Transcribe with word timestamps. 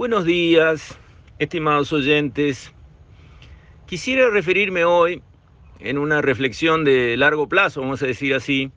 Buenos 0.00 0.24
días, 0.24 0.98
estimados 1.38 1.92
oyentes. 1.92 2.72
Quisiera 3.84 4.30
referirme 4.30 4.86
hoy, 4.86 5.22
en 5.78 5.98
una 5.98 6.22
reflexión 6.22 6.86
de 6.86 7.18
largo 7.18 7.50
plazo, 7.50 7.82
vamos 7.82 8.02
a 8.02 8.06
decir 8.06 8.32
así, 8.32 8.70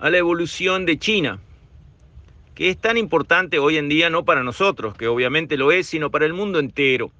a 0.00 0.10
la 0.10 0.18
evolución 0.18 0.84
de 0.84 0.98
China, 0.98 1.38
que 2.56 2.70
es 2.70 2.76
tan 2.76 2.96
importante 2.96 3.60
hoy 3.60 3.76
en 3.76 3.88
día 3.88 4.10
no 4.10 4.24
para 4.24 4.42
nosotros, 4.42 4.96
que 4.96 5.06
obviamente 5.06 5.56
lo 5.56 5.70
es, 5.70 5.86
sino 5.86 6.10
para 6.10 6.26
el 6.26 6.32
mundo 6.32 6.58
entero. 6.58 7.12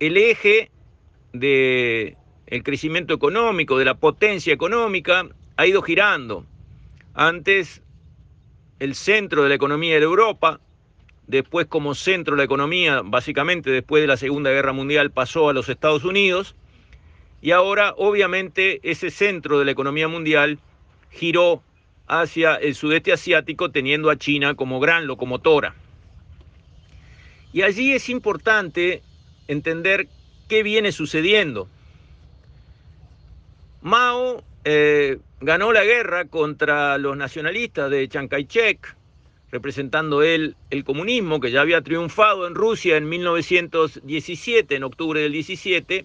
El 0.00 0.16
eje 0.16 0.72
del 1.32 2.16
el 2.48 2.62
crecimiento 2.64 3.14
económico, 3.14 3.78
de 3.78 3.84
la 3.84 3.94
potencia 3.94 4.52
económica, 4.52 5.28
ha 5.56 5.66
ido 5.68 5.82
girando. 5.82 6.44
Antes 7.14 7.80
el 8.80 8.96
centro 8.96 9.44
de 9.44 9.50
la 9.50 9.54
economía 9.54 9.94
era 9.94 10.04
Europa, 10.04 10.58
después 11.26 11.66
como 11.66 11.94
centro 11.94 12.34
de 12.34 12.38
la 12.38 12.44
economía, 12.44 13.02
básicamente 13.04 13.70
después 13.70 14.02
de 14.02 14.06
la 14.06 14.16
Segunda 14.16 14.50
Guerra 14.50 14.72
Mundial, 14.72 15.10
pasó 15.10 15.48
a 15.48 15.52
los 15.52 15.68
Estados 15.68 16.04
Unidos, 16.04 16.54
y 17.42 17.50
ahora 17.50 17.94
obviamente 17.96 18.80
ese 18.82 19.10
centro 19.10 19.58
de 19.58 19.64
la 19.64 19.70
economía 19.70 20.08
mundial 20.08 20.58
giró 21.10 21.62
hacia 22.06 22.54
el 22.56 22.74
sudeste 22.74 23.12
asiático, 23.12 23.70
teniendo 23.70 24.10
a 24.10 24.16
China 24.16 24.54
como 24.54 24.80
gran 24.80 25.06
locomotora. 25.06 25.74
Y 27.52 27.62
allí 27.62 27.92
es 27.92 28.08
importante 28.08 29.02
entender 29.48 30.08
qué 30.48 30.62
viene 30.62 30.92
sucediendo. 30.92 31.68
Mao 33.82 34.42
eh, 34.64 35.18
ganó 35.40 35.72
la 35.72 35.84
guerra 35.84 36.26
contra 36.26 36.98
los 36.98 37.16
nacionalistas 37.16 37.90
de 37.90 38.08
Chiang 38.08 38.28
Kai-shek, 38.28 38.96
representando 39.56 40.22
él 40.22 40.54
el 40.68 40.84
comunismo 40.84 41.40
que 41.40 41.50
ya 41.50 41.62
había 41.62 41.80
triunfado 41.80 42.46
en 42.46 42.54
Rusia 42.54 42.98
en 42.98 43.08
1917, 43.08 44.76
en 44.76 44.84
octubre 44.84 45.18
del 45.22 45.32
17, 45.32 46.04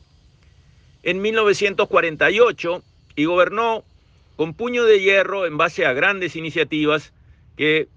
en 1.03 1.21
1948 1.21 2.81
y 3.17 3.25
gobernó 3.25 3.83
con 4.37 4.53
puño 4.53 4.85
de 4.85 5.01
hierro 5.01 5.45
en 5.45 5.57
base 5.57 5.85
a 5.85 5.91
grandes 5.91 6.37
iniciativas 6.37 7.11
que, 7.57 7.89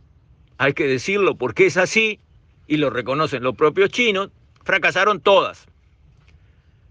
hay 0.58 0.72
que 0.72 0.88
decirlo 0.88 1.36
porque 1.36 1.66
es 1.66 1.76
así, 1.76 2.18
y 2.66 2.78
lo 2.78 2.90
reconocen 2.90 3.44
los 3.44 3.54
propios 3.54 3.90
chinos, 3.90 4.30
fracasaron 4.64 5.20
todas. 5.20 5.68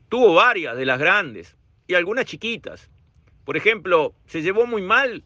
Tuvo 0.08 0.36
varias 0.36 0.78
de 0.78 0.86
las 0.86 1.00
grandes 1.00 1.58
y 1.86 1.96
algunas 1.96 2.24
chiquitas. 2.26 2.90
Por 3.44 3.58
ejemplo, 3.58 4.14
se 4.26 4.42
llevó 4.42 4.66
muy 4.66 4.82
mal 4.82 5.22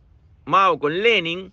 Mao 0.46 0.80
con 0.80 1.04
Lenin, 1.04 1.52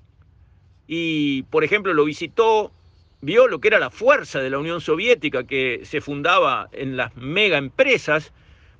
y, 0.87 1.45
por 1.45 1.65
ejemplo, 1.65 1.95
lo 1.95 2.05
visitó, 2.05 2.73
vio 3.21 3.49
lo 3.49 3.61
que 3.61 3.69
era 3.69 3.79
la 3.79 3.91
fuerza 3.91 4.41
de 4.41 4.51
la 4.51 4.59
Unión 4.59 4.81
Soviética 4.81 5.45
que 5.45 5.81
se 5.85 6.01
fundaba 6.01 6.69
en 6.73 6.97
las 6.97 7.17
mega 7.17 7.59
empresas, 7.59 8.33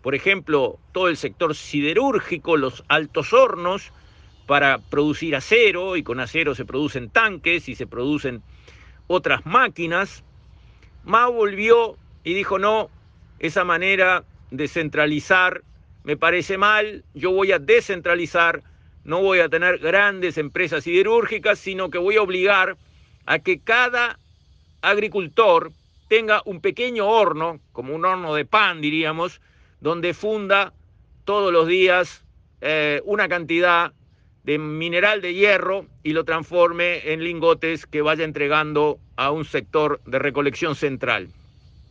por 0.03 0.15
ejemplo, 0.15 0.79
todo 0.93 1.09
el 1.09 1.17
sector 1.17 1.55
siderúrgico, 1.55 2.57
los 2.59 2.85
altos 2.89 3.33
hornos 3.33 3.91
para 4.47 4.79
producir 4.79 5.35
acero 5.35 5.97
y 5.97 6.03
con 6.03 6.21
acero 6.21 6.55
se 6.55 6.67
producen 6.67 7.09
tanques 7.09 7.69
y 7.71 7.75
se 7.75 7.87
producen 7.87 8.43
otras 9.07 9.47
máquinas. 9.47 10.23
Mao 11.05 11.33
volvió 11.33 11.97
y 12.23 12.35
dijo, 12.35 12.59
no, 12.59 12.91
esa 13.39 13.65
manera 13.65 14.25
de 14.51 14.69
centralizar 14.69 15.63
me 16.03 16.19
parece 16.19 16.59
mal, 16.59 17.03
yo 17.15 17.33
voy 17.33 17.53
a 17.53 17.59
descentralizar 17.59 18.63
no 19.05 19.21
voy 19.21 19.41
a 19.41 19.49
tener 19.49 19.79
grandes 19.79 20.39
empresas 20.39 20.85
siderúrgicas, 20.85 21.59
sino 21.59 21.91
que 21.91 21.99
voy 21.99 22.17
a 22.17 22.23
obligar 22.23 22.77
a 23.27 23.39
que 23.39 23.61
cada 23.61 24.19
agricultor 24.81 25.73
tenga 26.09 26.43
un 26.45 26.61
pequeño 26.61 27.07
horno, 27.07 27.61
como 27.73 27.95
un 27.95 28.05
horno 28.05 28.35
de 28.35 28.45
pan, 28.45 28.81
diríamos, 28.81 29.41
donde 29.81 30.15
funda 30.15 30.73
todos 31.25 31.53
los 31.53 31.67
días 31.67 32.25
eh, 32.61 33.03
una 33.05 33.29
cantidad 33.29 33.93
de 34.45 34.59
mineral 34.59 35.23
de 35.23 35.35
hierro 35.35 35.87
y 36.03 36.13
lo 36.13 36.25
transforme 36.25 37.13
en 37.13 37.25
lingotes 37.25 37.87
que 37.87 38.03
vaya 38.03 38.25
entregando 38.25 38.99
a 39.17 39.31
un 39.31 39.45
sector 39.45 40.01
de 40.05 40.19
recolección 40.19 40.75
central. 40.75 41.29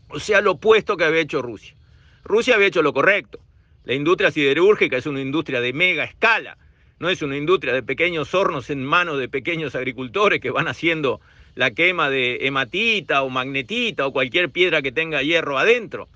O 0.09 0.19
sea, 0.19 0.41
lo 0.41 0.51
opuesto 0.51 0.97
que 0.97 1.05
había 1.05 1.21
hecho 1.21 1.41
Rusia. 1.41 1.75
Rusia 2.23 2.55
había 2.55 2.67
hecho 2.67 2.83
lo 2.83 2.93
correcto. 2.93 3.39
La 3.85 3.95
industria 3.95 4.31
siderúrgica 4.31 4.97
es 4.97 5.07
una 5.07 5.19
industria 5.19 5.61
de 5.61 5.73
mega 5.73 6.03
escala 6.03 6.57
no 6.99 7.09
es 7.09 7.21
una 7.21 7.37
industria 7.37 7.73
de 7.73 7.83
pequeños 7.83 8.33
hornos 8.33 8.69
en 8.69 8.83
manos 8.83 9.19
de 9.19 9.29
pequeños 9.29 9.75
agricultores 9.75 10.39
que 10.39 10.51
van 10.51 10.67
haciendo 10.67 11.21
la 11.55 11.71
quema 11.71 12.09
de 12.09 12.47
hematita 12.47 13.23
o 13.23 13.29
magnetita 13.29 14.07
o 14.07 14.13
cualquier 14.13 14.49
piedra 14.49 14.81
que 14.81 14.91
tenga 14.91 15.21
hierro 15.21 15.57
adentro. 15.57 16.07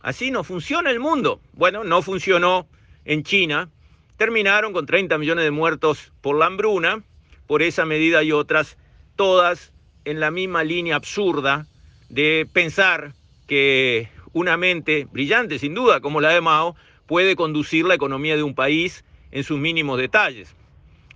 Así 0.00 0.30
no 0.30 0.44
funciona 0.44 0.90
el 0.90 1.00
mundo. 1.00 1.40
Bueno, 1.52 1.84
no 1.84 2.02
funcionó 2.02 2.66
en 3.04 3.22
China. 3.22 3.68
Terminaron 4.16 4.72
con 4.72 4.86
30 4.86 5.16
millones 5.18 5.44
de 5.44 5.50
muertos 5.50 6.12
por 6.20 6.36
la 6.36 6.46
hambruna, 6.46 7.02
por 7.46 7.62
esa 7.62 7.86
medida 7.86 8.22
y 8.22 8.32
otras, 8.32 8.76
todas 9.16 9.72
en 10.04 10.20
la 10.20 10.30
misma 10.30 10.64
línea 10.64 10.96
absurda 10.96 11.66
de 12.08 12.46
pensar 12.52 13.12
que 13.46 14.08
una 14.32 14.56
mente 14.56 15.06
brillante, 15.10 15.58
sin 15.58 15.74
duda, 15.74 16.00
como 16.00 16.20
la 16.20 16.30
de 16.30 16.40
Mao, 16.40 16.76
puede 17.06 17.36
conducir 17.36 17.84
la 17.84 17.94
economía 17.94 18.36
de 18.36 18.42
un 18.42 18.54
país 18.54 19.04
en 19.32 19.44
sus 19.44 19.58
mínimos 19.58 19.98
detalles. 19.98 20.54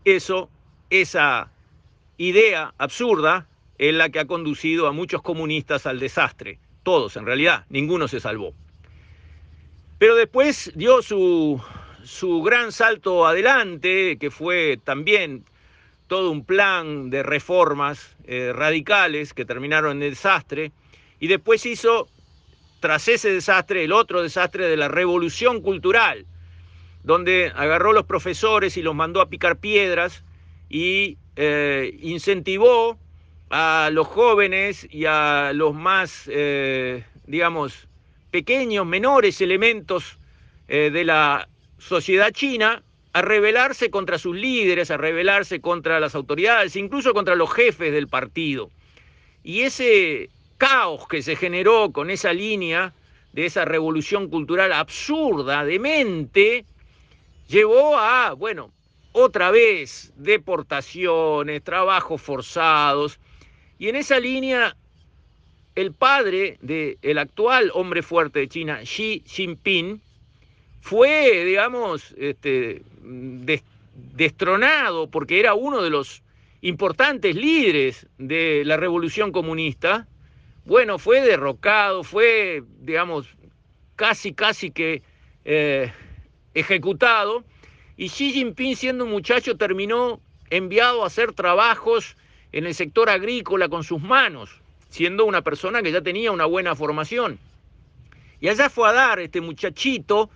Eso, 0.05 0.51
esa 0.91 1.51
idea 2.17 2.75
absurda 2.79 3.47
es 3.79 3.95
la 3.95 4.09
que 4.09 4.21
ha 4.21 4.27
conducido 4.27 4.89
a 4.89 4.93
muchos 4.93 5.23
comunistas 5.23 5.87
al 5.87 6.01
desastre. 6.01 6.59
Todos, 6.83 7.17
en 7.17 7.27
realidad, 7.27 7.67
ninguno 7.69 8.09
se 8.09 8.21
salvó. 8.21 8.55
Pero 9.99 10.15
después 10.15 10.73
dio 10.75 11.03
su, 11.03 11.63
su 12.05 12.43
gran 12.43 12.73
salto 12.73 13.27
adelante, 13.27 14.17
que 14.19 14.31
fue 14.31 14.79
también 14.83 15.45
todo 16.07 16.31
un 16.31 16.45
plan 16.45 17.11
de 17.11 17.23
reformas 17.23 18.17
eh, 18.25 18.53
radicales 18.55 19.35
que 19.35 19.45
terminaron 19.45 20.03
en 20.03 20.11
desastre, 20.11 20.73
y 21.19 21.27
después 21.27 21.67
hizo, 21.67 22.09
tras 22.81 23.09
ese 23.09 23.33
desastre, 23.33 23.85
el 23.85 23.93
otro 23.93 24.23
desastre 24.23 24.69
de 24.69 24.77
la 24.77 24.89
revolución 24.89 25.61
cultural, 25.63 26.27
donde 27.07 27.53
agarró 27.55 27.93
los 27.93 28.05
profesores 28.05 28.77
y 28.77 28.83
los 28.83 28.97
mandó 28.97 29.21
a 29.21 29.29
picar 29.29 29.59
piedras 29.59 30.25
y 30.69 31.19
eh, 31.37 31.97
incentivó 32.03 32.99
a 33.49 33.91
los 33.93 34.09
jóvenes 34.09 34.89
y 34.91 35.05
a 35.05 35.53
los 35.55 35.73
más, 35.73 36.25
eh, 36.27 37.05
digamos, 37.29 37.87
pequeños, 38.33 38.85
menores 38.87 39.41
elementos 39.41 40.19
eh, 40.67 40.91
de 40.91 41.05
la 41.05 41.49
sociedad 41.79 42.33
china 42.33 42.83
a 43.13 43.23
rebelarse 43.23 43.89
contra 43.89 44.19
sus 44.19 44.35
líderes, 44.35 44.91
a 44.91 44.97
rebelarse 44.97 45.61
contra 45.61 46.01
las 46.01 46.17
autoridades, 46.17 46.75
incluso 46.75 47.15
contra 47.15 47.37
los 47.37 47.53
jefes 47.53 47.93
del 47.93 48.09
partido. 48.09 48.69
Y 49.45 49.61
ese 49.61 50.29
caos 50.59 51.07
que 51.07 51.23
se 51.23 51.37
generó 51.37 51.93
con 51.93 52.11
esa 52.11 52.33
línea 52.33 52.93
de 53.33 53.47
esa 53.47 53.65
revolución 53.65 54.29
cultural 54.29 54.73
absurda, 54.73 55.65
demente, 55.65 56.65
llevó 57.49 57.97
a, 57.97 58.33
bueno, 58.33 58.73
otra 59.13 59.51
vez 59.51 60.13
deportaciones, 60.17 61.63
trabajos 61.63 62.21
forzados, 62.21 63.19
y 63.79 63.89
en 63.89 63.97
esa 63.97 64.19
línea 64.21 64.77
el 65.75 65.93
padre 65.93 66.59
del 66.63 67.19
actual 67.19 67.71
hombre 67.75 68.03
fuerte 68.03 68.41
de 68.41 68.49
China, 68.49 68.81
Xi 68.83 69.23
Jinping, 69.27 70.01
fue, 70.81 71.45
digamos, 71.45 72.15
este, 72.17 72.83
destronado 74.15 75.09
porque 75.09 75.41
era 75.41 75.55
uno 75.55 75.83
de 75.83 75.91
los 75.91 76.23
importantes 76.63 77.37
líderes 77.37 78.07
de 78.19 78.63
la 78.65 78.77
revolución 78.77 79.33
comunista. 79.33 80.07
Bueno, 80.65 80.99
fue 80.99 81.21
derrocado, 81.21 82.05
fue, 82.05 82.63
digamos, 82.81 83.29
casi, 83.97 84.33
casi 84.33 84.71
que 84.71 85.03
eh, 85.45 85.93
ejecutado 86.57 87.45
y 87.99 88.09
Xi 88.09 88.33
Jinping 88.33 88.77
siendo 88.77 89.05
un 89.05 89.11
muchacho 89.11 89.57
terminó 89.57 90.21
enviado 90.49 91.05
a 91.05 91.07
hacer 91.07 91.33
trabajos 91.33 92.17
en 92.53 92.67
el 92.67 92.75
sector 92.75 93.11
agrícola 93.11 93.69
con 93.69 93.85
sus 93.85 94.01
manos, 94.01 94.51
siendo 94.89 95.27
una 95.27 95.43
persona 95.43 95.83
que 95.83 95.93
ya 95.93 96.01
tenía 96.01 96.33
una 96.33 96.47
buena 96.47 96.75
formación. 96.75 97.39
Y 98.41 98.49
allá 98.49 98.71
fue 98.71 98.89
a 98.89 98.93
dar 98.93 99.21
este 99.21 99.43
muchachito 99.43 100.31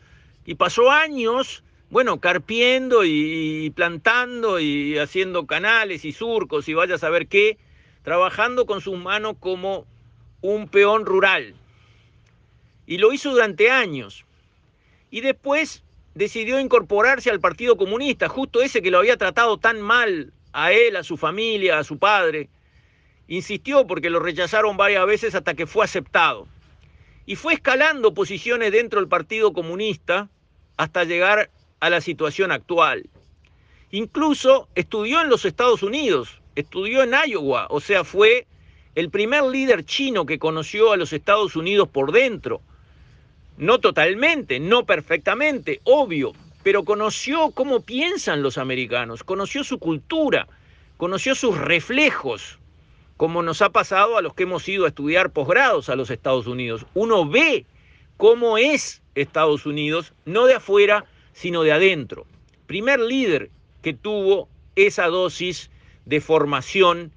y 0.44 0.56
pasó 0.56 0.90
años, 0.90 1.64
bueno, 1.88 2.20
carpiendo 2.20 3.04
y 3.04 3.70
plantando 3.74 4.60
y 4.60 4.98
haciendo 4.98 5.46
canales 5.46 6.04
y 6.04 6.12
surcos 6.12 6.68
y 6.68 6.74
vaya 6.74 6.96
a 6.96 6.98
saber 6.98 7.28
qué, 7.28 7.56
trabajando 8.02 8.66
con 8.66 8.82
sus 8.82 8.98
manos 8.98 9.36
como 9.40 9.86
un 10.42 10.68
peón 10.68 11.06
rural. 11.06 11.54
Y 12.86 12.98
lo 12.98 13.12
hizo 13.12 13.30
durante 13.30 13.70
años. 13.70 14.24
Y 15.10 15.20
después 15.20 15.82
decidió 16.14 16.58
incorporarse 16.60 17.30
al 17.30 17.40
Partido 17.40 17.76
Comunista, 17.76 18.28
justo 18.28 18.62
ese 18.62 18.82
que 18.82 18.90
lo 18.90 18.98
había 18.98 19.16
tratado 19.16 19.58
tan 19.58 19.80
mal 19.80 20.32
a 20.52 20.72
él, 20.72 20.96
a 20.96 21.02
su 21.02 21.16
familia, 21.16 21.78
a 21.78 21.84
su 21.84 21.98
padre. 21.98 22.48
Insistió 23.28 23.86
porque 23.86 24.10
lo 24.10 24.20
rechazaron 24.20 24.76
varias 24.76 25.06
veces 25.06 25.34
hasta 25.34 25.54
que 25.54 25.66
fue 25.66 25.84
aceptado. 25.84 26.48
Y 27.26 27.36
fue 27.36 27.54
escalando 27.54 28.12
posiciones 28.12 28.72
dentro 28.72 28.98
del 28.98 29.08
Partido 29.08 29.52
Comunista 29.52 30.28
hasta 30.76 31.04
llegar 31.04 31.50
a 31.78 31.90
la 31.90 32.00
situación 32.00 32.50
actual. 32.50 33.08
Incluso 33.92 34.68
estudió 34.74 35.20
en 35.20 35.28
los 35.28 35.44
Estados 35.44 35.82
Unidos, 35.82 36.40
estudió 36.54 37.02
en 37.02 37.12
Iowa, 37.26 37.66
o 37.70 37.80
sea, 37.80 38.04
fue 38.04 38.46
el 38.94 39.10
primer 39.10 39.44
líder 39.44 39.84
chino 39.84 40.26
que 40.26 40.38
conoció 40.38 40.92
a 40.92 40.96
los 40.96 41.12
Estados 41.12 41.56
Unidos 41.56 41.88
por 41.88 42.12
dentro. 42.12 42.60
No 43.60 43.78
totalmente, 43.78 44.58
no 44.58 44.86
perfectamente, 44.86 45.82
obvio, 45.84 46.32
pero 46.62 46.82
conoció 46.82 47.50
cómo 47.50 47.82
piensan 47.82 48.42
los 48.42 48.56
americanos, 48.56 49.22
conoció 49.22 49.64
su 49.64 49.78
cultura, 49.78 50.48
conoció 50.96 51.34
sus 51.34 51.58
reflejos, 51.58 52.58
como 53.18 53.42
nos 53.42 53.60
ha 53.60 53.68
pasado 53.68 54.16
a 54.16 54.22
los 54.22 54.32
que 54.32 54.44
hemos 54.44 54.66
ido 54.66 54.86
a 54.86 54.88
estudiar 54.88 55.28
posgrados 55.28 55.90
a 55.90 55.94
los 55.94 56.08
Estados 56.08 56.46
Unidos. 56.46 56.86
Uno 56.94 57.28
ve 57.28 57.66
cómo 58.16 58.56
es 58.56 59.02
Estados 59.14 59.66
Unidos, 59.66 60.14
no 60.24 60.46
de 60.46 60.54
afuera, 60.54 61.04
sino 61.34 61.62
de 61.62 61.72
adentro. 61.72 62.26
Primer 62.66 62.98
líder 62.98 63.50
que 63.82 63.92
tuvo 63.92 64.48
esa 64.74 65.08
dosis 65.08 65.70
de 66.06 66.22
formación 66.22 67.12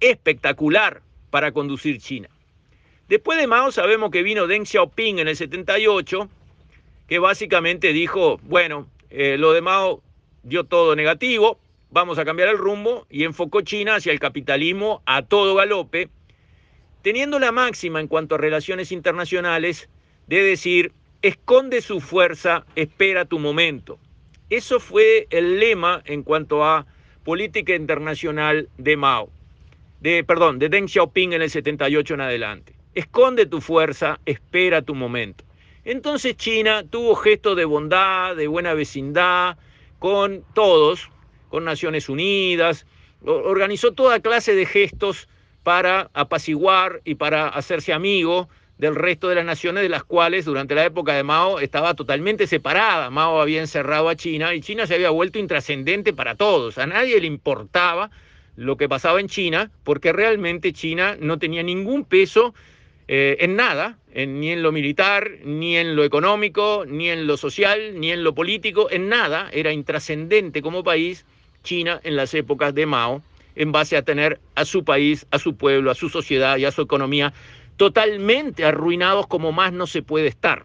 espectacular 0.00 1.00
para 1.30 1.52
conducir 1.52 1.98
China. 1.98 2.28
Después 3.12 3.38
de 3.38 3.46
Mao 3.46 3.70
sabemos 3.70 4.10
que 4.10 4.22
vino 4.22 4.46
Deng 4.46 4.64
Xiaoping 4.64 5.18
en 5.18 5.28
el 5.28 5.36
78, 5.36 6.30
que 7.06 7.18
básicamente 7.18 7.92
dijo, 7.92 8.40
bueno, 8.44 8.88
eh, 9.10 9.36
lo 9.36 9.52
de 9.52 9.60
Mao 9.60 10.02
dio 10.42 10.64
todo 10.64 10.96
negativo, 10.96 11.58
vamos 11.90 12.18
a 12.18 12.24
cambiar 12.24 12.48
el 12.48 12.56
rumbo 12.56 13.06
y 13.10 13.24
enfocó 13.24 13.60
China 13.60 13.96
hacia 13.96 14.12
el 14.12 14.18
capitalismo 14.18 15.02
a 15.04 15.20
todo 15.20 15.54
galope, 15.54 16.08
teniendo 17.02 17.38
la 17.38 17.52
máxima 17.52 18.00
en 18.00 18.08
cuanto 18.08 18.36
a 18.36 18.38
relaciones 18.38 18.92
internacionales 18.92 19.90
de 20.26 20.42
decir, 20.42 20.92
esconde 21.20 21.82
su 21.82 22.00
fuerza, 22.00 22.64
espera 22.76 23.26
tu 23.26 23.38
momento. 23.38 23.98
Eso 24.48 24.80
fue 24.80 25.26
el 25.28 25.60
lema 25.60 26.00
en 26.06 26.22
cuanto 26.22 26.64
a 26.64 26.86
política 27.24 27.74
internacional 27.74 28.70
de 28.78 28.96
Mao, 28.96 29.28
de, 30.00 30.24
perdón, 30.24 30.58
de 30.58 30.70
Deng 30.70 30.88
Xiaoping 30.88 31.34
en 31.34 31.42
el 31.42 31.50
78 31.50 32.14
en 32.14 32.20
adelante. 32.22 32.81
Esconde 32.94 33.46
tu 33.46 33.60
fuerza, 33.60 34.20
espera 34.26 34.82
tu 34.82 34.94
momento. 34.94 35.44
Entonces 35.84 36.36
China 36.36 36.84
tuvo 36.88 37.14
gestos 37.16 37.56
de 37.56 37.64
bondad, 37.64 38.36
de 38.36 38.46
buena 38.46 38.74
vecindad 38.74 39.56
con 39.98 40.44
todos, 40.54 41.10
con 41.48 41.64
Naciones 41.64 42.08
Unidas, 42.08 42.86
organizó 43.24 43.92
toda 43.92 44.20
clase 44.20 44.54
de 44.54 44.66
gestos 44.66 45.28
para 45.62 46.10
apaciguar 46.12 47.00
y 47.04 47.14
para 47.14 47.48
hacerse 47.48 47.92
amigo 47.92 48.48
del 48.78 48.96
resto 48.96 49.28
de 49.28 49.36
las 49.36 49.44
naciones 49.44 49.82
de 49.82 49.88
las 49.88 50.02
cuales 50.02 50.44
durante 50.44 50.74
la 50.74 50.84
época 50.84 51.14
de 51.14 51.22
Mao 51.22 51.60
estaba 51.60 51.94
totalmente 51.94 52.46
separada. 52.46 53.10
Mao 53.10 53.40
había 53.40 53.60
encerrado 53.60 54.08
a 54.08 54.16
China 54.16 54.54
y 54.54 54.60
China 54.60 54.86
se 54.86 54.94
había 54.94 55.10
vuelto 55.10 55.38
intrascendente 55.38 56.12
para 56.12 56.34
todos. 56.34 56.78
A 56.78 56.86
nadie 56.86 57.20
le 57.20 57.28
importaba 57.28 58.10
lo 58.56 58.76
que 58.76 58.88
pasaba 58.88 59.20
en 59.20 59.28
China 59.28 59.70
porque 59.84 60.12
realmente 60.12 60.72
China 60.72 61.16
no 61.20 61.38
tenía 61.38 61.62
ningún 61.62 62.04
peso 62.04 62.54
eh, 63.14 63.44
en 63.44 63.56
nada, 63.56 63.98
ni 64.14 64.52
en 64.52 64.62
lo 64.62 64.72
militar, 64.72 65.32
ni 65.44 65.76
en 65.76 65.96
lo 65.96 66.02
económico, 66.02 66.84
ni 66.88 67.10
en 67.10 67.26
lo 67.26 67.36
social, 67.36 68.00
ni 68.00 68.10
en 68.10 68.24
lo 68.24 68.34
político, 68.34 68.90
en 68.90 69.10
nada. 69.10 69.50
Era 69.52 69.70
intrascendente 69.70 70.62
como 70.62 70.82
país 70.82 71.26
China 71.62 72.00
en 72.04 72.16
las 72.16 72.32
épocas 72.32 72.74
de 72.74 72.86
Mao, 72.86 73.22
en 73.54 73.70
base 73.70 73.98
a 73.98 74.02
tener 74.02 74.40
a 74.54 74.64
su 74.64 74.82
país, 74.82 75.26
a 75.30 75.38
su 75.38 75.56
pueblo, 75.56 75.90
a 75.90 75.94
su 75.94 76.08
sociedad 76.08 76.56
y 76.56 76.64
a 76.64 76.72
su 76.72 76.80
economía 76.80 77.34
totalmente 77.76 78.64
arruinados 78.64 79.26
como 79.26 79.52
más 79.52 79.74
no 79.74 79.86
se 79.86 80.00
puede 80.00 80.28
estar. 80.28 80.64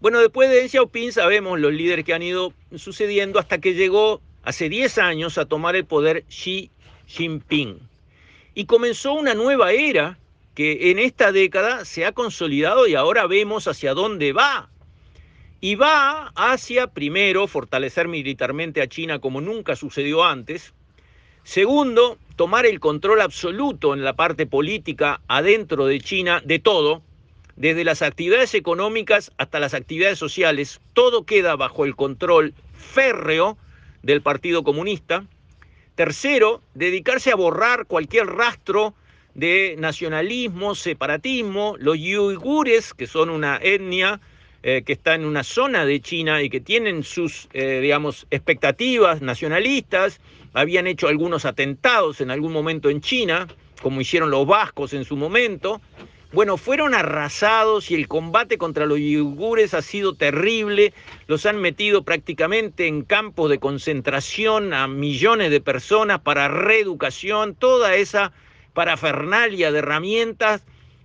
Bueno, 0.00 0.20
después 0.20 0.48
de 0.48 0.56
Deng 0.56 0.70
Xiaoping 0.70 1.12
sabemos 1.12 1.60
los 1.60 1.74
líderes 1.74 2.06
que 2.06 2.14
han 2.14 2.22
ido 2.22 2.54
sucediendo 2.74 3.38
hasta 3.38 3.58
que 3.58 3.74
llegó 3.74 4.22
hace 4.44 4.70
10 4.70 4.96
años 4.96 5.36
a 5.36 5.44
tomar 5.44 5.76
el 5.76 5.84
poder 5.84 6.24
Xi 6.30 6.70
Jinping. 7.06 7.80
Y 8.54 8.64
comenzó 8.64 9.12
una 9.12 9.34
nueva 9.34 9.72
era 9.72 10.16
que 10.58 10.90
en 10.90 10.98
esta 10.98 11.30
década 11.30 11.84
se 11.84 12.04
ha 12.04 12.10
consolidado 12.10 12.88
y 12.88 12.96
ahora 12.96 13.28
vemos 13.28 13.68
hacia 13.68 13.94
dónde 13.94 14.32
va 14.32 14.68
y 15.60 15.76
va 15.76 16.32
hacia, 16.34 16.88
primero, 16.88 17.46
fortalecer 17.46 18.08
militarmente 18.08 18.82
a 18.82 18.88
China 18.88 19.20
como 19.20 19.40
nunca 19.40 19.76
sucedió 19.76 20.24
antes. 20.24 20.74
Segundo, 21.44 22.18
tomar 22.34 22.66
el 22.66 22.80
control 22.80 23.20
absoluto 23.20 23.94
en 23.94 24.02
la 24.02 24.16
parte 24.16 24.46
política 24.46 25.20
adentro 25.28 25.86
de 25.86 26.00
China 26.00 26.42
de 26.44 26.58
todo, 26.58 27.02
desde 27.54 27.84
las 27.84 28.02
actividades 28.02 28.52
económicas 28.54 29.30
hasta 29.38 29.60
las 29.60 29.74
actividades 29.74 30.18
sociales, 30.18 30.80
todo 30.92 31.24
queda 31.24 31.54
bajo 31.54 31.84
el 31.84 31.94
control 31.94 32.52
férreo 32.72 33.56
del 34.02 34.22
Partido 34.22 34.64
Comunista. 34.64 35.24
Tercero, 35.94 36.62
dedicarse 36.74 37.30
a 37.30 37.36
borrar 37.36 37.86
cualquier 37.86 38.26
rastro 38.26 38.96
de 39.38 39.76
nacionalismo, 39.78 40.74
separatismo, 40.74 41.76
los 41.78 41.96
uigures, 41.96 42.92
que 42.92 43.06
son 43.06 43.30
una 43.30 43.60
etnia 43.62 44.20
eh, 44.64 44.82
que 44.84 44.94
está 44.94 45.14
en 45.14 45.24
una 45.24 45.44
zona 45.44 45.84
de 45.84 46.00
China 46.00 46.42
y 46.42 46.50
que 46.50 46.60
tienen 46.60 47.04
sus, 47.04 47.48
eh, 47.52 47.78
digamos, 47.80 48.26
expectativas 48.32 49.22
nacionalistas, 49.22 50.20
habían 50.54 50.88
hecho 50.88 51.06
algunos 51.06 51.44
atentados 51.44 52.20
en 52.20 52.32
algún 52.32 52.52
momento 52.52 52.90
en 52.90 53.00
China, 53.00 53.46
como 53.80 54.00
hicieron 54.00 54.32
los 54.32 54.44
vascos 54.44 54.92
en 54.92 55.04
su 55.04 55.16
momento. 55.16 55.80
Bueno, 56.32 56.56
fueron 56.56 56.92
arrasados 56.92 57.92
y 57.92 57.94
el 57.94 58.08
combate 58.08 58.58
contra 58.58 58.86
los 58.86 58.98
uigures 58.98 59.72
ha 59.72 59.82
sido 59.82 60.14
terrible. 60.16 60.92
Los 61.28 61.46
han 61.46 61.58
metido 61.60 62.02
prácticamente 62.02 62.88
en 62.88 63.02
campos 63.02 63.50
de 63.50 63.60
concentración 63.60 64.74
a 64.74 64.88
millones 64.88 65.52
de 65.52 65.60
personas 65.60 66.18
para 66.22 66.48
reeducación, 66.48 67.54
toda 67.54 67.94
esa 67.94 68.32
parafernalia 68.78 69.72
de 69.72 69.80
herramientas 69.80 70.62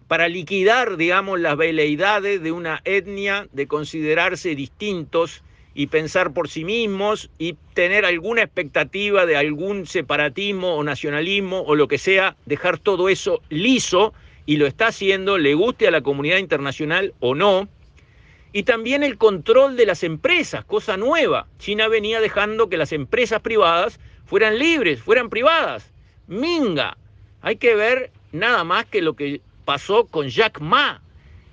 para 0.07 0.27
liquidar, 0.27 0.95
digamos, 0.95 1.39
las 1.39 1.57
veleidades 1.57 2.43
de 2.43 2.51
una 2.51 2.81
etnia, 2.85 3.47
de 3.51 3.65
considerarse 3.65 4.53
distintos 4.53 5.41
y 5.73 5.87
pensar 5.87 6.33
por 6.33 6.49
sí 6.49 6.65
mismos 6.65 7.31
y 7.39 7.55
tener 7.73 8.05
alguna 8.05 8.43
expectativa 8.43 9.25
de 9.25 9.37
algún 9.37 9.87
separatismo 9.87 10.75
o 10.75 10.83
nacionalismo 10.83 11.61
o 11.61 11.73
lo 11.73 11.87
que 11.87 11.97
sea, 11.97 12.35
dejar 12.45 12.77
todo 12.77 13.09
eso 13.09 13.41
liso 13.49 14.13
y 14.45 14.57
lo 14.57 14.67
está 14.67 14.89
haciendo, 14.89 15.39
le 15.39 15.55
guste 15.55 15.87
a 15.87 15.91
la 15.91 16.01
comunidad 16.01 16.37
internacional 16.37 17.15
o 17.21 17.33
no. 17.33 17.67
Y 18.51 18.61
también 18.63 19.01
el 19.01 19.17
control 19.17 19.77
de 19.77 19.87
las 19.87 20.03
empresas, 20.03 20.63
cosa 20.63 20.95
nueva. 20.95 21.47
China 21.57 21.87
venía 21.87 22.21
dejando 22.21 22.69
que 22.69 22.77
las 22.77 22.91
empresas 22.91 23.41
privadas 23.41 23.99
fueran 24.27 24.59
libres, 24.59 25.01
fueran 25.01 25.31
privadas. 25.31 25.91
Minga. 26.27 26.97
Hay 27.45 27.57
que 27.57 27.75
ver 27.75 28.09
nada 28.31 28.63
más 28.63 28.85
que 28.85 29.01
lo 29.01 29.17
que 29.17 29.41
pasó 29.65 30.05
con 30.05 30.29
Jack 30.29 30.61
Ma, 30.61 31.01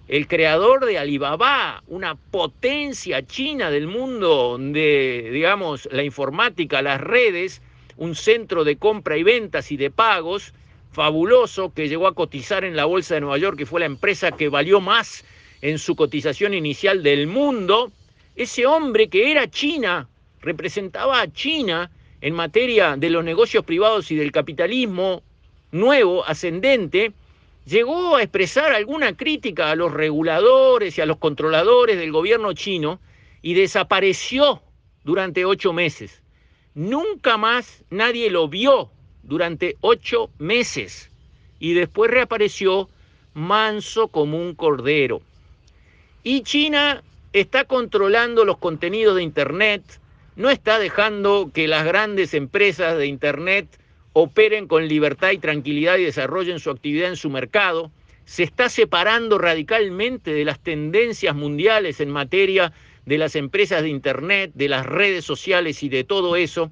el 0.06 0.28
creador 0.28 0.84
de 0.86 0.98
Alibaba, 0.98 1.82
una 1.88 2.14
potencia 2.14 3.26
china 3.26 3.72
del 3.72 3.88
mundo 3.88 4.56
de, 4.56 5.30
digamos, 5.32 5.88
la 5.90 6.04
informática, 6.04 6.80
las 6.80 7.00
redes, 7.00 7.60
un 7.96 8.14
centro 8.14 8.62
de 8.62 8.76
compra 8.76 9.16
y 9.16 9.24
ventas 9.24 9.72
y 9.72 9.76
de 9.76 9.90
pagos 9.90 10.54
fabuloso 10.92 11.74
que 11.74 11.88
llegó 11.88 12.06
a 12.06 12.14
cotizar 12.14 12.64
en 12.64 12.76
la 12.76 12.84
Bolsa 12.84 13.14
de 13.14 13.22
Nueva 13.22 13.38
York, 13.38 13.58
y 13.60 13.64
fue 13.64 13.80
la 13.80 13.86
empresa 13.86 14.30
que 14.30 14.48
valió 14.48 14.80
más 14.80 15.24
en 15.60 15.80
su 15.80 15.96
cotización 15.96 16.54
inicial 16.54 17.02
del 17.02 17.26
mundo. 17.26 17.90
Ese 18.36 18.64
hombre 18.64 19.08
que 19.08 19.32
era 19.32 19.50
China, 19.50 20.08
representaba 20.40 21.20
a 21.20 21.32
China 21.32 21.90
en 22.20 22.34
materia 22.34 22.96
de 22.96 23.10
los 23.10 23.24
negocios 23.24 23.64
privados 23.64 24.12
y 24.12 24.14
del 24.14 24.30
capitalismo 24.30 25.24
nuevo, 25.72 26.24
ascendente, 26.24 27.12
llegó 27.66 28.16
a 28.16 28.22
expresar 28.22 28.72
alguna 28.72 29.16
crítica 29.16 29.70
a 29.70 29.76
los 29.76 29.92
reguladores 29.92 30.96
y 30.98 31.00
a 31.00 31.06
los 31.06 31.18
controladores 31.18 31.98
del 31.98 32.12
gobierno 32.12 32.52
chino 32.52 33.00
y 33.42 33.54
desapareció 33.54 34.62
durante 35.04 35.44
ocho 35.44 35.72
meses. 35.72 36.22
Nunca 36.74 37.36
más 37.36 37.82
nadie 37.90 38.30
lo 38.30 38.48
vio 38.48 38.90
durante 39.22 39.76
ocho 39.80 40.30
meses 40.38 41.10
y 41.58 41.74
después 41.74 42.10
reapareció 42.10 42.88
manso 43.34 44.08
como 44.08 44.38
un 44.38 44.54
cordero. 44.54 45.20
Y 46.22 46.42
China 46.42 47.02
está 47.32 47.64
controlando 47.64 48.44
los 48.44 48.58
contenidos 48.58 49.16
de 49.16 49.22
Internet, 49.22 49.82
no 50.36 50.50
está 50.50 50.78
dejando 50.78 51.50
que 51.52 51.68
las 51.68 51.84
grandes 51.84 52.34
empresas 52.34 52.96
de 52.98 53.06
Internet 53.06 53.79
operen 54.12 54.66
con 54.66 54.88
libertad 54.88 55.30
y 55.30 55.38
tranquilidad 55.38 55.98
y 55.98 56.04
desarrollen 56.04 56.58
su 56.58 56.70
actividad 56.70 57.10
en 57.10 57.16
su 57.16 57.30
mercado, 57.30 57.90
se 58.24 58.42
está 58.42 58.68
separando 58.68 59.38
radicalmente 59.38 60.32
de 60.32 60.44
las 60.44 60.60
tendencias 60.60 61.34
mundiales 61.34 62.00
en 62.00 62.10
materia 62.10 62.72
de 63.06 63.18
las 63.18 63.34
empresas 63.34 63.82
de 63.82 63.88
Internet, 63.88 64.52
de 64.54 64.68
las 64.68 64.86
redes 64.86 65.24
sociales 65.24 65.82
y 65.82 65.88
de 65.88 66.04
todo 66.04 66.36
eso, 66.36 66.70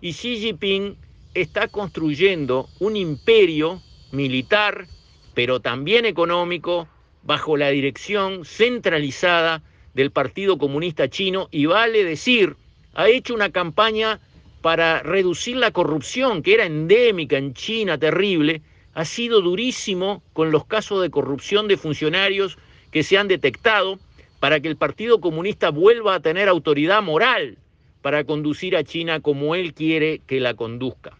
y 0.00 0.12
Xi 0.12 0.38
Jinping 0.38 0.96
está 1.34 1.68
construyendo 1.68 2.68
un 2.78 2.96
imperio 2.96 3.80
militar, 4.10 4.86
pero 5.34 5.60
también 5.60 6.04
económico, 6.04 6.88
bajo 7.22 7.56
la 7.56 7.70
dirección 7.70 8.44
centralizada 8.44 9.62
del 9.94 10.10
Partido 10.10 10.58
Comunista 10.58 11.08
Chino. 11.08 11.48
Y 11.50 11.66
vale 11.66 12.04
decir, 12.04 12.56
ha 12.94 13.08
hecho 13.08 13.34
una 13.34 13.50
campaña 13.50 14.20
para 14.62 15.02
reducir 15.02 15.56
la 15.56 15.72
corrupción, 15.72 16.42
que 16.42 16.54
era 16.54 16.64
endémica 16.64 17.36
en 17.36 17.52
China, 17.52 17.98
terrible, 17.98 18.62
ha 18.94 19.04
sido 19.04 19.40
durísimo 19.40 20.22
con 20.32 20.52
los 20.52 20.64
casos 20.64 21.02
de 21.02 21.10
corrupción 21.10 21.66
de 21.66 21.76
funcionarios 21.76 22.56
que 22.92 23.02
se 23.02 23.18
han 23.18 23.26
detectado 23.26 23.98
para 24.38 24.60
que 24.60 24.68
el 24.68 24.76
Partido 24.76 25.20
Comunista 25.20 25.70
vuelva 25.70 26.14
a 26.14 26.20
tener 26.20 26.48
autoridad 26.48 27.02
moral 27.02 27.58
para 28.02 28.24
conducir 28.24 28.76
a 28.76 28.84
China 28.84 29.20
como 29.20 29.54
él 29.54 29.74
quiere 29.74 30.20
que 30.26 30.40
la 30.40 30.54
conduzca. 30.54 31.16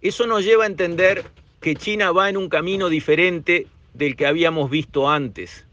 Eso 0.00 0.26
nos 0.26 0.44
lleva 0.44 0.64
a 0.64 0.68
entender 0.68 1.24
que 1.60 1.74
China 1.74 2.12
va 2.12 2.28
en 2.28 2.36
un 2.36 2.48
camino 2.48 2.88
diferente 2.88 3.66
del 3.94 4.16
que 4.16 4.26
habíamos 4.26 4.70
visto 4.70 5.08
antes. 5.08 5.64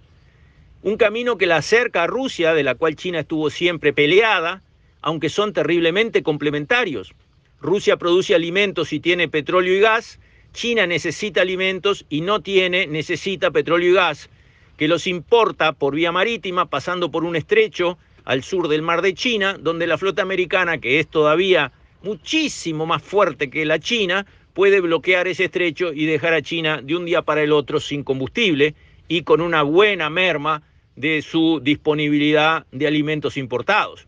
Un 0.81 0.98
camino 0.98 1.38
que 1.38 1.45
la 1.45 1.57
acerca 1.57 2.03
a 2.03 2.07
Rusia, 2.07 2.53
de 2.53 2.63
la 2.63 2.75
cual 2.75 2.95
China 2.95 3.22
estuvo 3.22 3.50
siempre 3.50 3.93
peleada, 3.93 4.62
aunque 5.03 5.29
son 5.29 5.53
terriblemente 5.53 6.24
complementarios. 6.24 7.13
Rusia 7.62 7.98
produce 7.98 8.33
alimentos 8.33 8.91
y 8.91 9.00
tiene 9.00 9.27
petróleo 9.27 9.75
y 9.75 9.79
gas, 9.79 10.19
China 10.53 10.88
necesita 10.88 11.41
alimentos 11.41 12.05
y 12.10 12.22
no 12.22 12.41
tiene, 12.41 12.88
necesita 12.88 13.51
petróleo 13.51 13.91
y 13.91 13.93
gas, 13.93 14.29
que 14.77 14.88
los 14.88 15.05
importa 15.07 15.74
por 15.74 15.95
vía 15.95 16.12
marítima, 16.12 16.69
pasando 16.69 17.12
por 17.12 17.24
un 17.24 17.36
estrecho 17.36 17.98
al 18.25 18.43
sur 18.43 18.67
del 18.67 18.81
mar 18.81 19.01
de 19.01 19.13
China, 19.13 19.57
donde 19.60 19.88
la 19.88 19.98
flota 19.98 20.22
americana, 20.22 20.79
que 20.79 21.00
es 21.00 21.07
todavía 21.07 21.72
muchísimo 22.01 22.86
más 22.86 23.03
fuerte 23.03 23.50
que 23.50 23.65
la 23.65 23.79
China, 23.79 24.25
puede 24.53 24.79
bloquear 24.81 25.27
ese 25.27 25.45
estrecho 25.45 25.91
y 25.93 26.05
dejar 26.05 26.33
a 26.33 26.41
China 26.41 26.81
de 26.81 26.95
un 26.95 27.05
día 27.05 27.24
para 27.24 27.43
el 27.43 27.51
otro 27.51 27.79
sin 27.79 28.03
combustible 28.03 28.75
y 29.07 29.24
con 29.24 29.41
una 29.41 29.63
buena 29.63 30.10
merma 30.10 30.63
de 30.95 31.22
su 31.22 31.60
disponibilidad 31.62 32.65
de 32.72 32.88
alimentos 32.88 33.36
importados. 33.36 34.07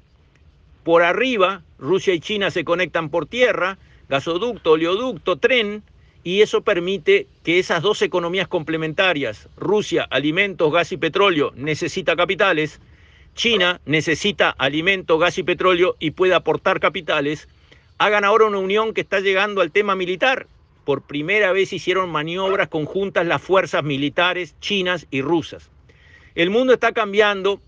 Por 0.86 1.02
arriba, 1.02 1.64
Rusia 1.80 2.14
y 2.14 2.20
China 2.20 2.52
se 2.52 2.64
conectan 2.64 3.10
por 3.10 3.26
tierra, 3.26 3.80
gasoducto, 4.08 4.74
oleoducto, 4.74 5.38
tren, 5.38 5.82
y 6.24 6.44
eso 6.44 6.62
permite 6.62 7.26
que 7.44 7.58
esas 7.58 7.82
dos 7.82 8.04
economías 8.04 8.48
complementarias, 8.48 9.50
Rusia, 9.58 10.06
alimentos, 10.12 10.72
gas 10.72 10.92
y 10.92 10.98
petróleo, 10.98 11.52
necesita 11.56 12.16
capitales, 12.16 12.80
China 13.34 13.82
necesita 13.88 14.52
alimentos, 14.52 15.20
gas 15.20 15.40
y 15.40 15.44
petróleo 15.44 15.96
y 16.00 16.12
puede 16.12 16.36
aportar 16.36 16.80
capitales, 16.80 17.48
hagan 17.98 18.24
ahora 18.24 18.46
una 18.46 18.60
unión 18.60 18.94
que 18.94 19.02
está 19.02 19.22
llegando 19.22 19.62
al 19.62 19.72
tema 19.72 19.96
militar. 19.96 20.46
Por 20.84 21.02
primera 21.02 21.52
vez 21.52 21.74
hicieron 21.74 22.12
maniobras 22.12 22.68
conjuntas 22.68 23.26
las 23.26 23.42
fuerzas 23.42 23.84
militares 23.84 24.54
chinas 24.60 25.08
y 25.10 25.24
rusas. 25.24 25.72
El 26.36 26.52
mundo 26.52 26.74
está 26.74 26.92
cambiando 26.92 27.60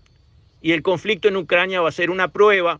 y 0.62 0.70
el 0.70 0.82
conflicto 0.82 1.26
en 1.26 1.36
Ucrania 1.36 1.80
va 1.80 1.88
a 1.88 1.92
ser 1.92 2.10
una 2.10 2.28
prueba. 2.28 2.78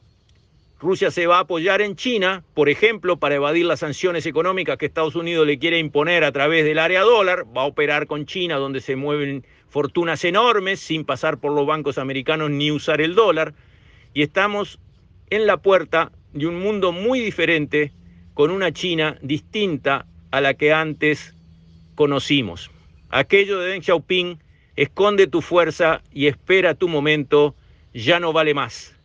Rusia 0.81 1.11
se 1.11 1.27
va 1.27 1.39
a 1.39 1.41
apoyar 1.41 1.81
en 1.81 1.97
China, 1.97 2.45
por 2.55 2.69
ejemplo, 2.69 3.17
para 3.17 3.35
evadir 3.35 3.67
las 3.67 3.81
sanciones 3.81 4.27
económicas 4.27 4.79
que 4.79 4.87
Estados 4.87 5.17
Unidos 5.17 5.45
le 5.45 5.59
quiere 5.59 5.81
imponer 5.81 6.23
a 6.23 6.31
través 6.31 6.65
del 6.65 6.79
área 6.79 7.03
dólar. 7.03 7.47
Va 7.57 7.63
a 7.63 7.67
operar 7.67 8.07
con 8.07 8.27
China, 8.27 8.57
donde 8.59 8.81
se 8.81 8.95
mueven 8.95 9.45
fortunas 9.69 10.25
enormes, 10.25 10.79
sin 10.79 11.05
pasar 11.05 11.39
por 11.39 11.53
los 11.53 11.67
bancos 11.67 11.99
americanos 11.99 12.51
ni 12.51 12.71
usar 12.71 13.01
el 13.01 13.17
dólar. 13.17 13.55
Y 14.15 14.23
estamos 14.23 14.79
en 15.31 15.47
la 15.47 15.57
puerta 15.57 16.13
de 16.33 16.47
un 16.47 16.61
mundo 16.61 16.93
muy 16.93 17.19
diferente 17.19 17.93
con 18.35 18.53
una 18.53 18.73
China 18.73 19.19
distinta 19.21 20.07
a 20.31 20.41
la 20.41 20.55
que 20.55 20.73
antes 20.73 21.35
conocimos. 21.97 22.71
Aquello 23.11 23.59
de 23.59 23.71
Deng 23.71 23.83
Xiaoping, 23.83 24.39
esconde 24.77 25.27
tu 25.27 25.43
fuerza 25.43 26.03
y 26.13 26.29
espera 26.29 26.75
tu 26.75 26.87
momento, 26.87 27.57
ya 27.93 28.21
no 28.21 28.33
vale 28.33 28.55
más. 28.55 28.98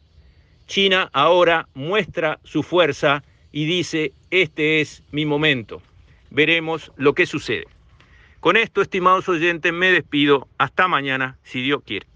China 0.68 1.10
ahora 1.14 1.68
muestra 1.74 2.40
su 2.44 2.64
fuerza 2.64 3.24
y 3.52 3.66
dice, 3.66 4.14
este 4.32 4.82
es 4.82 5.04
mi 5.12 5.26
momento. 5.26 5.82
Veremos 6.30 6.92
lo 6.96 7.14
que 7.14 7.26
sucede. 7.26 7.66
Con 8.40 8.58
esto, 8.58 8.82
estimados 8.82 9.30
oyentes, 9.30 9.72
me 9.72 9.92
despido. 9.92 10.48
Hasta 10.58 10.88
mañana, 10.88 11.38
si 11.44 11.62
Dios 11.62 11.82
quiere. 11.86 12.08